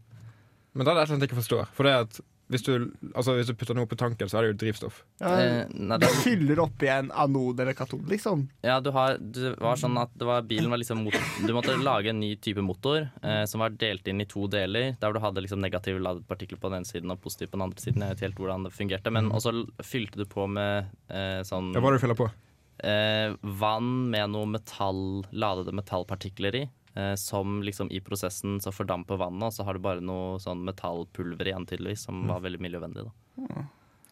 [0.73, 1.71] Men da er det et eller annet jeg ikke forstår.
[1.77, 2.73] For det er at hvis du,
[3.15, 5.01] altså, hvis du putter noe på tanken, så er det jo drivstoff.
[5.21, 8.45] Ja, Eh, nei, du det, fyller opp en anode eller katode, liksom.
[8.63, 11.75] ja, du har, det var sånn at det var, bilen var liksom mot, Du måtte
[11.83, 14.95] lage en ny type motor eh, som var delt inn i to deler.
[15.03, 17.67] Der du hadde liksom negativt ladet partikler på den ene siden og positivt på den
[17.67, 18.03] andre siden.
[18.07, 21.73] Jeg vet helt hvordan det fungerte Men også l- fylte du på med eh, sånn
[21.75, 22.31] Ja, hva er det du fyller på?
[22.87, 26.67] eh, vann med noe metall, ladede metallpartikler i.
[26.97, 30.65] Eh, som liksom i prosessen så fordamper vannet, og så har du bare noe sånn
[30.65, 33.05] metallpulver igjen tydeligvis, som var veldig miljøvennlig.
[33.05, 33.65] da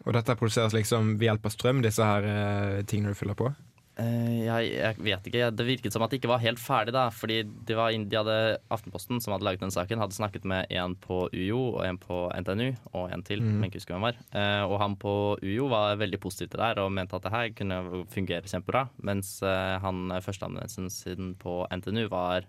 [0.05, 3.55] Og dette produseres liksom ved hjelp av strøm, disse her eh, tingene du fyller på?
[3.95, 5.49] Eh, jeg, jeg vet ikke.
[5.55, 7.07] Det virket som at det ikke var helt ferdig, da.
[7.15, 8.37] Fordi de, de hadde
[8.75, 12.19] Aftenposten, som hadde laget den saken, hadde snakket med en på UiO og en på
[12.43, 13.55] NTNU, og en til, mm.
[13.55, 14.19] men ikke husker hvem var.
[14.35, 17.33] Eh, og han på UiO var veldig positiv til det her og mente at det
[17.33, 18.91] her kunne fungere kjempebra.
[19.09, 22.45] Mens han førsteamanuensen sin på NTNU var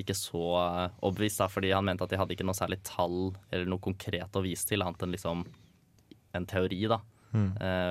[0.00, 3.68] ikke så eh, da, fordi han mente at de hadde ikke noe særlig tall eller
[3.68, 5.44] noe konkret å vise til, annet enn liksom
[6.36, 7.00] en teori, da.
[7.28, 7.50] Mm.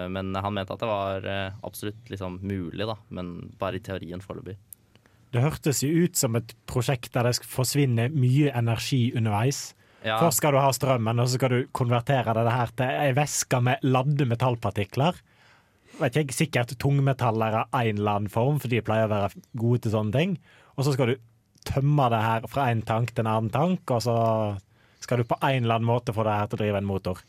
[0.10, 4.24] men han mente at det var eh, absolutt liksom mulig, da, men bare i teorien
[4.24, 4.56] foreløpig.
[5.36, 9.76] Det hørtes jo ut som et prosjekt der det forsvinner mye energi underveis.
[10.06, 13.16] Ja, Først skal du ha strømmen, og så skal du konvertere det her til ei
[13.18, 15.20] væske med ladde metallpartikler.
[15.98, 19.84] Vet ikke, Sikkert tungmetaller av en eller annen form, for de pleier å være gode
[19.86, 20.38] til sånne ting.
[20.78, 21.28] Og så skal du
[21.68, 24.18] tømme det her fra en tank til en annen tank, og så
[25.04, 27.22] skal du på en eller annen måte få det her til å drive en motor.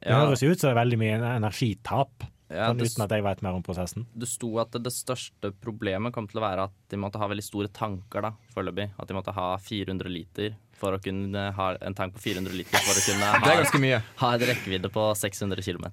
[0.00, 3.04] Det ja, høres jo ut som det er veldig mye energitap, ja, sånn det, uten
[3.04, 4.06] at jeg vet mer om prosessen.
[4.10, 7.44] det sto at det største problemet kom til å være at de måtte ha veldig
[7.46, 8.88] store tanker da, foreløpig.
[8.98, 12.86] At de måtte ha 400 liter for å kunne ha en tank på 400 liter
[12.86, 15.86] for å kunne ha, ha en rekkevidde på 600 km.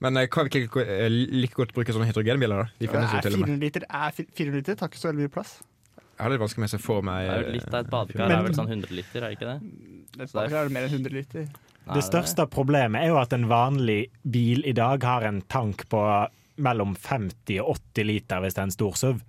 [0.00, 2.78] Men eh, kan vi ikke eh, like godt bruke sånne hydrogenbiler, da?
[2.80, 5.34] De finnes jo Er til 400 liter, er 400 liter tar ikke så veldig mye
[5.34, 5.58] plass.
[6.20, 7.86] Jeg har litt vanskelig med å se for meg Det er jo litt av et
[7.86, 8.28] eh, badekar.
[8.28, 9.60] Men- er vel sånn 100 liter, er det ikke det?
[10.18, 11.46] Det Så det er- er det mer enn 100 liter.
[11.86, 15.88] Nei, Det største problemet er jo at en vanlig bil i dag har en tank
[15.88, 16.28] på
[16.58, 19.22] mellom 50 og 80 liter hvis det er en stor SUV.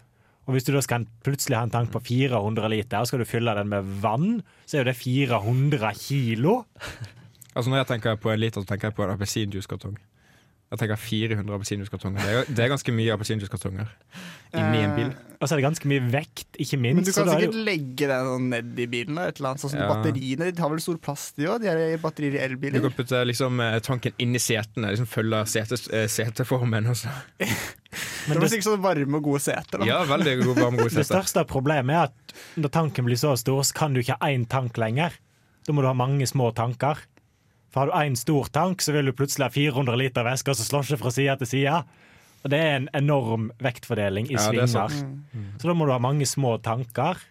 [0.47, 3.25] Og hvis du da skal plutselig ha en tank på 400 liter, og skal du
[3.25, 6.65] fylle den med vann, så er jo det 400 kilo.
[7.55, 9.97] Altså Når jeg tenker på en liter, så tenker jeg på en appelsinjuicekartong.
[10.71, 12.21] Jeg tenker 400 appelsinjuicekartonger.
[12.23, 13.89] Det, er- det er ganske mye appelsinjuicekartonger
[14.55, 15.09] inni en bil.
[15.39, 16.95] Og så er det ganske mye vekt, ikke minst.
[16.97, 19.15] Men du så kan da er det sikkert jo- legge den sånn ned i bilen.
[19.19, 19.87] Da, et eller annet, sånn som Ja.
[19.91, 22.81] Batteriene de har vel stor plass, de òg, de her batterier i Du elbiler.
[22.81, 24.91] kan putte liksom eh, tanken i setene.
[24.95, 26.87] Liksom følge setes- eh, seteformen.
[26.87, 27.09] Også.
[27.39, 27.47] Det
[28.27, 29.79] men det det, sikkert sånn varme og gode seter.
[29.79, 29.85] Da.
[29.85, 31.19] Ja, veldig god, varme, gode det seter.
[31.23, 34.47] største problemet er at når tanken blir så stor, så kan du ikke ha én
[34.47, 35.11] tank lenger.
[35.67, 36.97] Da må du ha mange små tanker.
[37.71, 40.67] For har du én stor tank, så vil du plutselig ha 400 liter væske som
[40.67, 41.75] slår ikke fra side til side.
[42.41, 44.89] Og det er en enorm vektfordeling i Ja, er svinger.
[44.89, 45.61] sant.
[45.61, 47.21] Så da må du ha mange små tanker.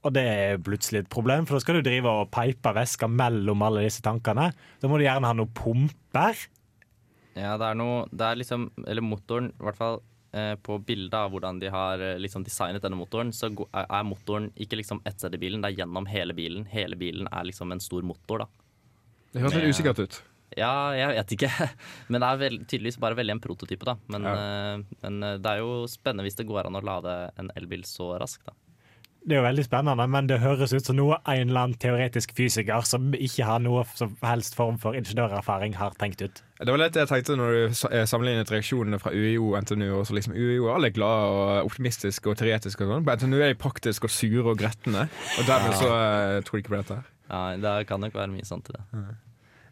[0.00, 3.60] Og det er plutselig et problem, for da skal du drive og peipe væska mellom
[3.66, 4.46] alle disse tankene.
[4.80, 6.38] Da må du gjerne ha noen pumper.
[7.36, 10.00] Ja, det er noe Det er liksom Eller motoren, i hvert fall
[10.34, 14.08] eh, på bildet av hvordan de har eh, liksom designet denne motoren, så er er
[14.08, 16.64] motoren ikke liksom ett sted i bilen, det er gjennom hele bilen.
[16.70, 18.59] Hele bilen er liksom en stor motor, da.
[19.30, 20.22] Det høres litt usikkert ut.
[20.58, 21.50] Ja, jeg vet ikke.
[22.10, 23.96] Men det er vel, tydeligvis bare veldig en prototype, da.
[24.10, 27.52] Men, eh, men eh, det er jo spennende hvis det går an å lade en
[27.58, 28.56] elbil så raskt, da.
[29.20, 32.30] Det er jo veldig spennende, men det høres ut som noe en eller annen teoretisk
[32.32, 36.40] fysiker som ikke har noe som helst form for ingeniørerfaring, har tenkt ut.
[36.56, 39.86] Det var litt det jeg tenkte når du eh, sammenlignet reaksjonene fra UiO og NTNU.
[40.00, 43.06] Og så liksom UiO er alle glade og optimistiske og teoretiske, og sånn.
[43.06, 45.06] På NTNU er de praktiske og sure og gretne.
[45.36, 45.94] Og dermed så
[46.48, 46.98] tror de ikke på dette.
[47.02, 49.02] her Ja, det kan nok være mye sant i det.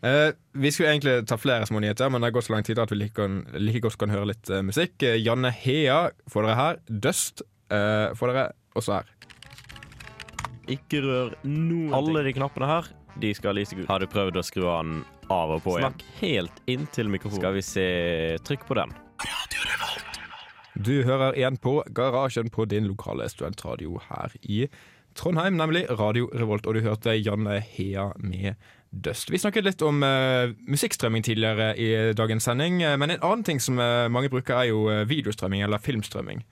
[0.07, 2.79] Eh, vi skulle egentlig ta flere små nyheter, men det har gått så lang tid
[2.79, 4.95] at vi like, kan, like godt kan høre litt eh, musikk.
[5.03, 6.79] Eh, Janne Hea får dere her.
[6.87, 7.43] Dust
[7.75, 8.45] eh, får dere
[8.79, 9.11] også her.
[10.69, 13.89] Ikke rør noen Alle de knappene her, de skal lyse gult.
[13.91, 15.01] Har du prøvd å skru den
[15.33, 15.97] av og på igjen?
[15.97, 17.43] Snakk helt inntil mikrofonen.
[17.43, 17.87] Skal vi se
[18.47, 18.95] Trykk på den.
[20.79, 24.69] Du hører igjen på Garasjen på din lokale studentradio her i
[25.19, 28.55] Trondheim, nemlig Radio Revolt, og du hørte Janne Hea med
[28.91, 29.29] Dust.
[29.33, 33.59] Vi snakket litt om uh, musikkstrømming tidligere i dagens sending, eh, men en annen ting
[33.61, 36.45] som uh, mange bruker er jo videostrømming eller filmstrømming.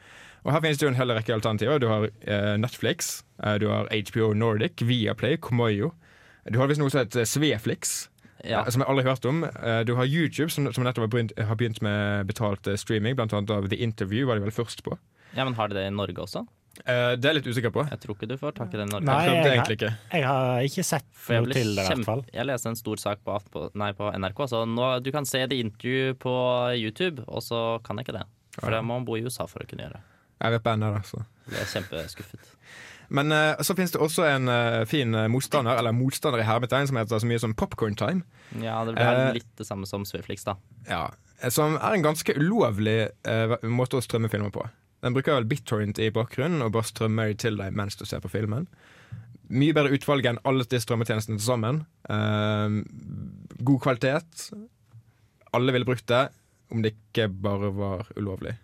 [0.45, 1.79] Og Her finnes det jo en hel rekke alternativer.
[1.83, 3.23] Du har uh, Netflix,
[3.61, 5.93] du har HBO Nordic, Viaplay, Komoyo.
[6.51, 8.09] Du har visst noe som heter Sveflix,
[8.47, 8.61] Ja.
[8.71, 9.41] som jeg aldri har hørt om.
[9.89, 13.51] Du har YouTube, som, som nettopp har begynt, har begynt med betalt streaming, blant annet
[13.51, 14.95] av The Interview var de vel først på.
[15.35, 16.45] ja, men har de det i Norge også?
[16.85, 17.85] Eh, det er jeg litt usikker på.
[17.89, 19.07] Jeg tror ikke du får tak i den i Norge.
[19.09, 19.93] Nei, Jeg jeg- egentlig ikke.
[20.13, 22.25] Jeg har ikke sett noe til det, i hvert fall.
[22.33, 24.49] jeg leste en stor sak på, nei, på NRK.
[24.49, 26.35] Så nå, du kan se det intervju på
[26.77, 28.27] YouTube, og så kan jeg ikke det.
[28.61, 30.01] For det må man bo i USA for å kunne gjøre.
[30.41, 31.03] Jeg vet bandet.
[31.13, 32.53] Det Jeg er kjempeskuffet.
[33.09, 36.97] Men uh, så finnes det også en uh, fin motstander, eller motstander i hermetegn, som
[36.97, 38.25] heter så mye som Popcorn Time.
[38.61, 40.57] Ja, det blir litt det samme som Swiflix, da.
[40.89, 41.11] Ja,
[41.49, 43.11] Som er en ganske ulovlig
[43.63, 44.69] måte å strømme filmer på.
[45.07, 48.23] Den bruker vel BitTorrent i bakgrunnen og bare strømmer de til deg mens du ser
[48.25, 48.67] på filmen.
[49.47, 51.85] Mye bedre utvalg enn alle de strømmetjenestene til sammen.
[52.11, 52.83] Uh,
[53.63, 54.49] god kvalitet.
[55.55, 56.25] Alle ville brukt det
[56.75, 58.57] om det ikke bare var ulovlig.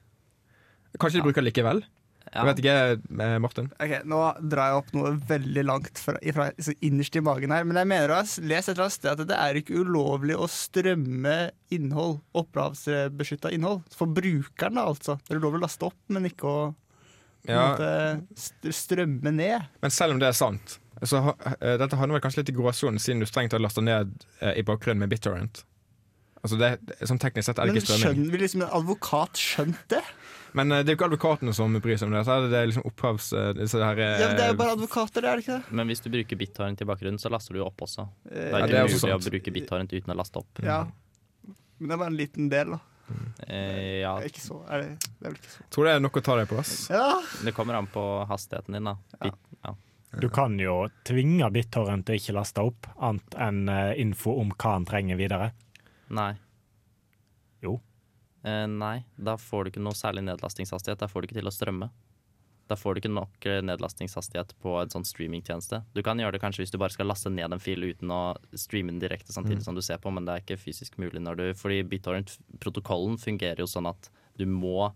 [0.99, 1.85] Kanskje de bruker det likevel?
[2.33, 2.47] Ja.
[2.47, 2.75] Jeg vet ikke,
[3.13, 3.43] Morten?
[3.45, 3.67] Martin.
[3.77, 4.19] Ok, Nå
[4.49, 7.67] drar jeg opp noe veldig langt fra, ifra, så innerst i magen her.
[7.69, 10.39] Men jeg mener å ha lest et eller annet sted at det er ikke ulovlig
[10.41, 11.35] å strømme
[11.77, 12.23] innhold.
[12.41, 13.83] Opphavsbeskytta innhold.
[13.97, 15.19] For brukeren, da, altså.
[15.27, 16.63] Det er ulovlig å laste opp, men ikke å
[17.45, 17.91] Ja, måte,
[18.71, 19.65] strømme ned.
[19.83, 22.55] men selv om det er sant så ha, eh, Dette handler vel kanskje litt i
[22.55, 25.65] gråsonen, siden du strengt tatt laster ned uh, i bakgrunnen med BitTorrent.
[26.45, 28.07] Altså det, det- sånn Teknisk sett er det Men ikke strømming.
[28.23, 30.03] skjønner, vi liksom en advokat skjønt det?
[30.55, 32.25] Men eh, det er jo ikke advokatene som bryr seg om det.
[32.29, 33.29] Så er det, det liksom opphavs...
[33.33, 35.59] eh, Disse her, eh, Ja, men det er jo bare advokater, det er det ikke
[35.59, 35.77] det?
[35.81, 38.05] Men hvis du bruker BitTorrent til bakgrunnen, så laster du jo opp også.
[38.29, 40.63] Det er Ja, ikke det er mulig å bruke BitTorrent uten å laste opp.
[40.67, 40.81] ja.
[41.83, 42.81] Men det er bare en liten del, da.
[43.49, 45.65] Eh, ja, Det ikke så, er det, det er vel ikke så.
[45.75, 46.59] tror det er nok å ta deg på.
[46.61, 46.75] ass.
[46.93, 47.09] Ja,
[47.45, 48.95] det kommer an på hastigheten din, da.
[49.25, 49.73] Bit, ja.
[50.23, 50.77] Du kan jo
[51.09, 53.65] tvinge BitTorrent til å ikke laste opp, annet enn
[53.99, 55.51] info om hva han trenger videre.
[56.13, 56.35] Nei.
[58.43, 61.01] Eh, nei, da får du ikke noe særlig nedlastingshastighet.
[61.03, 61.91] Da får du ikke til å strømme.
[62.71, 65.83] Da får du ikke nok eh, nedlastingshastighet på en sånn streamingtjeneste.
[65.95, 68.23] Du kan gjøre det kanskje hvis du bare skal laste ned en fil uten å
[68.59, 71.41] streame den direkte samtidig som du ser på, men det er ikke fysisk mulig når
[71.41, 74.93] du Fordi BitTorrent-protokollen fungerer jo sånn at du må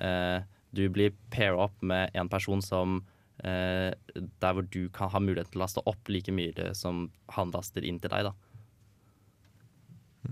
[0.00, 0.44] eh,
[0.76, 3.00] Du blir pair up med en person som
[3.42, 7.50] eh, Der hvor du kan ha mulighet til å laste opp like mye som han
[7.56, 8.36] laster inn til deg, da.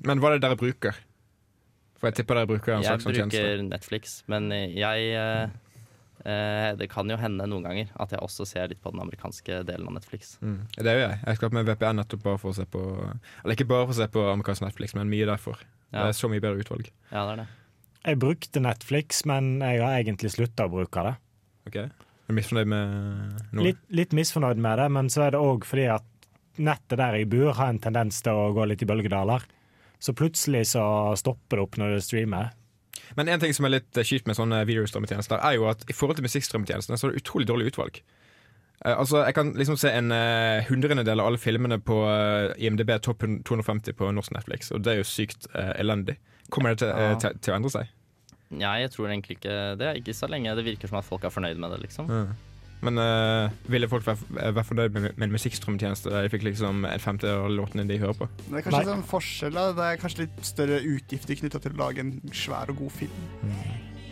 [0.04, 0.94] Men hva er det dere bruker?
[2.04, 3.40] For jeg tipper dere bruker en Jeg slags tjeneste?
[3.40, 5.54] Jeg bruker Netflix, men jeg eh,
[6.28, 9.62] eh, Det kan jo hende noen ganger at jeg også ser litt på den amerikanske
[9.64, 10.36] delen av Netflix.
[10.44, 10.58] Mm.
[10.76, 11.18] Det gjør jeg.
[11.24, 14.00] Jeg skal med VPN nettopp bare for å se på Eller ikke bare for å
[14.02, 15.64] se på amerikansk Netflix, men mye derfor.
[15.94, 16.90] Det er så mye bedre utvalg.
[17.08, 17.50] ja det er det.
[18.04, 21.14] Jeg brukte Netflix, men jeg har egentlig slutta å bruke det.
[21.70, 21.76] Ok?
[21.80, 23.64] Er du misfornøyd med noe?
[23.70, 26.04] Litt, litt misfornøyd med det, men så er det òg fordi at
[26.60, 29.46] nettet der jeg bor, har en tendens til å gå litt i bølgedaler.
[30.04, 30.84] Så plutselig så
[31.16, 32.52] stopper det opp når det streamer.
[33.16, 35.96] Men en ting som er litt eh, kjipt med sånne videostrømmetjenester, er jo at i
[35.96, 38.02] forhold til musikkstrømmetjenestene så er det utrolig dårlig utvalg.
[38.84, 42.90] Uh, altså, Jeg kan liksom se en uh, hundrendedel av alle filmene på uh, IMDb
[43.00, 46.18] topp 250 på norsk Netflix, og det er jo sykt uh, elendig.
[46.52, 47.14] Kommer det til, eh, Ja.
[47.22, 47.92] til, til å endre seg?
[48.60, 49.94] Ja, jeg tror egentlig ikke det.
[50.02, 52.10] Ikke så lenge det virker som at folk er fornøyd med det, liksom.
[52.84, 56.84] Men uh, ville folk være, være fornøyd med, med en musikkstrømmetjeneste der de fikk liksom
[56.88, 58.28] en femte av låtene de hører på?
[58.44, 58.90] Det er kanskje Nei.
[58.92, 59.56] sånn forskjell.
[59.56, 62.96] da Det er kanskje litt større utgifter knytta til å lage en svær og god
[63.00, 63.26] film.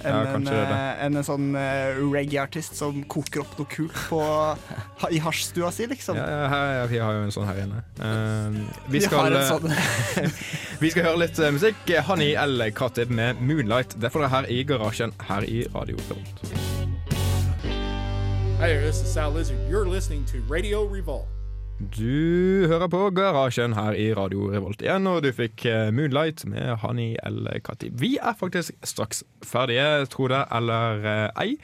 [0.02, 4.18] Enn Ja, en, eh, enn en sånn uh, reggae-artist som koker opp noe kult på,
[4.18, 6.18] ha, i hasjstua si, liksom.
[6.18, 7.84] Ja, ja, her, ja, vi har jo en sånn her inne.
[8.00, 8.58] Uh,
[8.88, 9.70] vi, Vi skal, en sånn.
[10.82, 11.96] vi skal høre litt uh, musikk.
[12.08, 12.66] Honey L.
[12.74, 13.98] Katib med 'Moonlight'.
[14.02, 16.81] Det får dere her i garasjen her i Radio Revolt.
[18.62, 19.58] There, this is Sal Lizard.
[19.68, 21.26] You're listening to Radio Revolt.
[21.98, 26.76] Du hører på Garasjen her i Radio Revolt igjen, og du fikk eh, 'Moonlight' med
[26.78, 27.90] Hani El Kati.
[27.90, 31.56] Vi er faktisk straks ferdige, tro det eller eh, ei.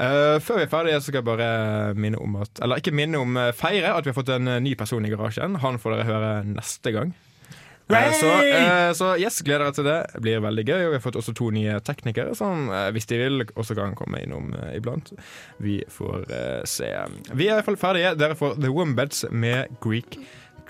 [0.00, 3.18] Uh, før vi er ferdige, så skal jeg bare minne om at Eller ikke minne
[3.20, 5.60] om, feire at vi har fått en ny person i garasjen.
[5.60, 7.12] Han får dere høre neste gang.
[7.90, 9.98] Eh, så, eh, så yes, gleder dere til det.
[10.14, 10.82] Det blir veldig gøy.
[10.84, 13.96] Og vi har fått også to nye teknikere som, eh, hvis de vil, også kan
[13.98, 15.12] komme innom iblant.
[15.58, 16.28] Vi får
[16.68, 16.90] se.
[17.32, 18.14] Vi er i hvert fall ferdige.
[18.18, 20.18] Dere får The Wombeds med Greek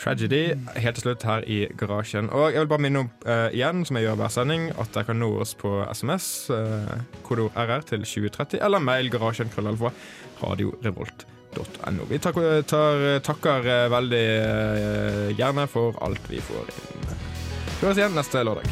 [0.01, 2.31] Tragedy helt til slutt her i garasjen.
[2.33, 5.11] Og jeg vil bare minne om uh, igjen, som jeg gjør hver sending, at dere
[5.11, 6.95] kan nå oss på SMS, uh,
[7.27, 9.93] kodeord RR til 2030, eller mail garasjen krøllalfa
[10.41, 11.40] radiorevolt.no.
[12.09, 17.11] Vi tar, tar, takker eh, veldig eh, gjerne for alt vi får inn.
[17.81, 18.71] Vi høres igjen neste lørdag.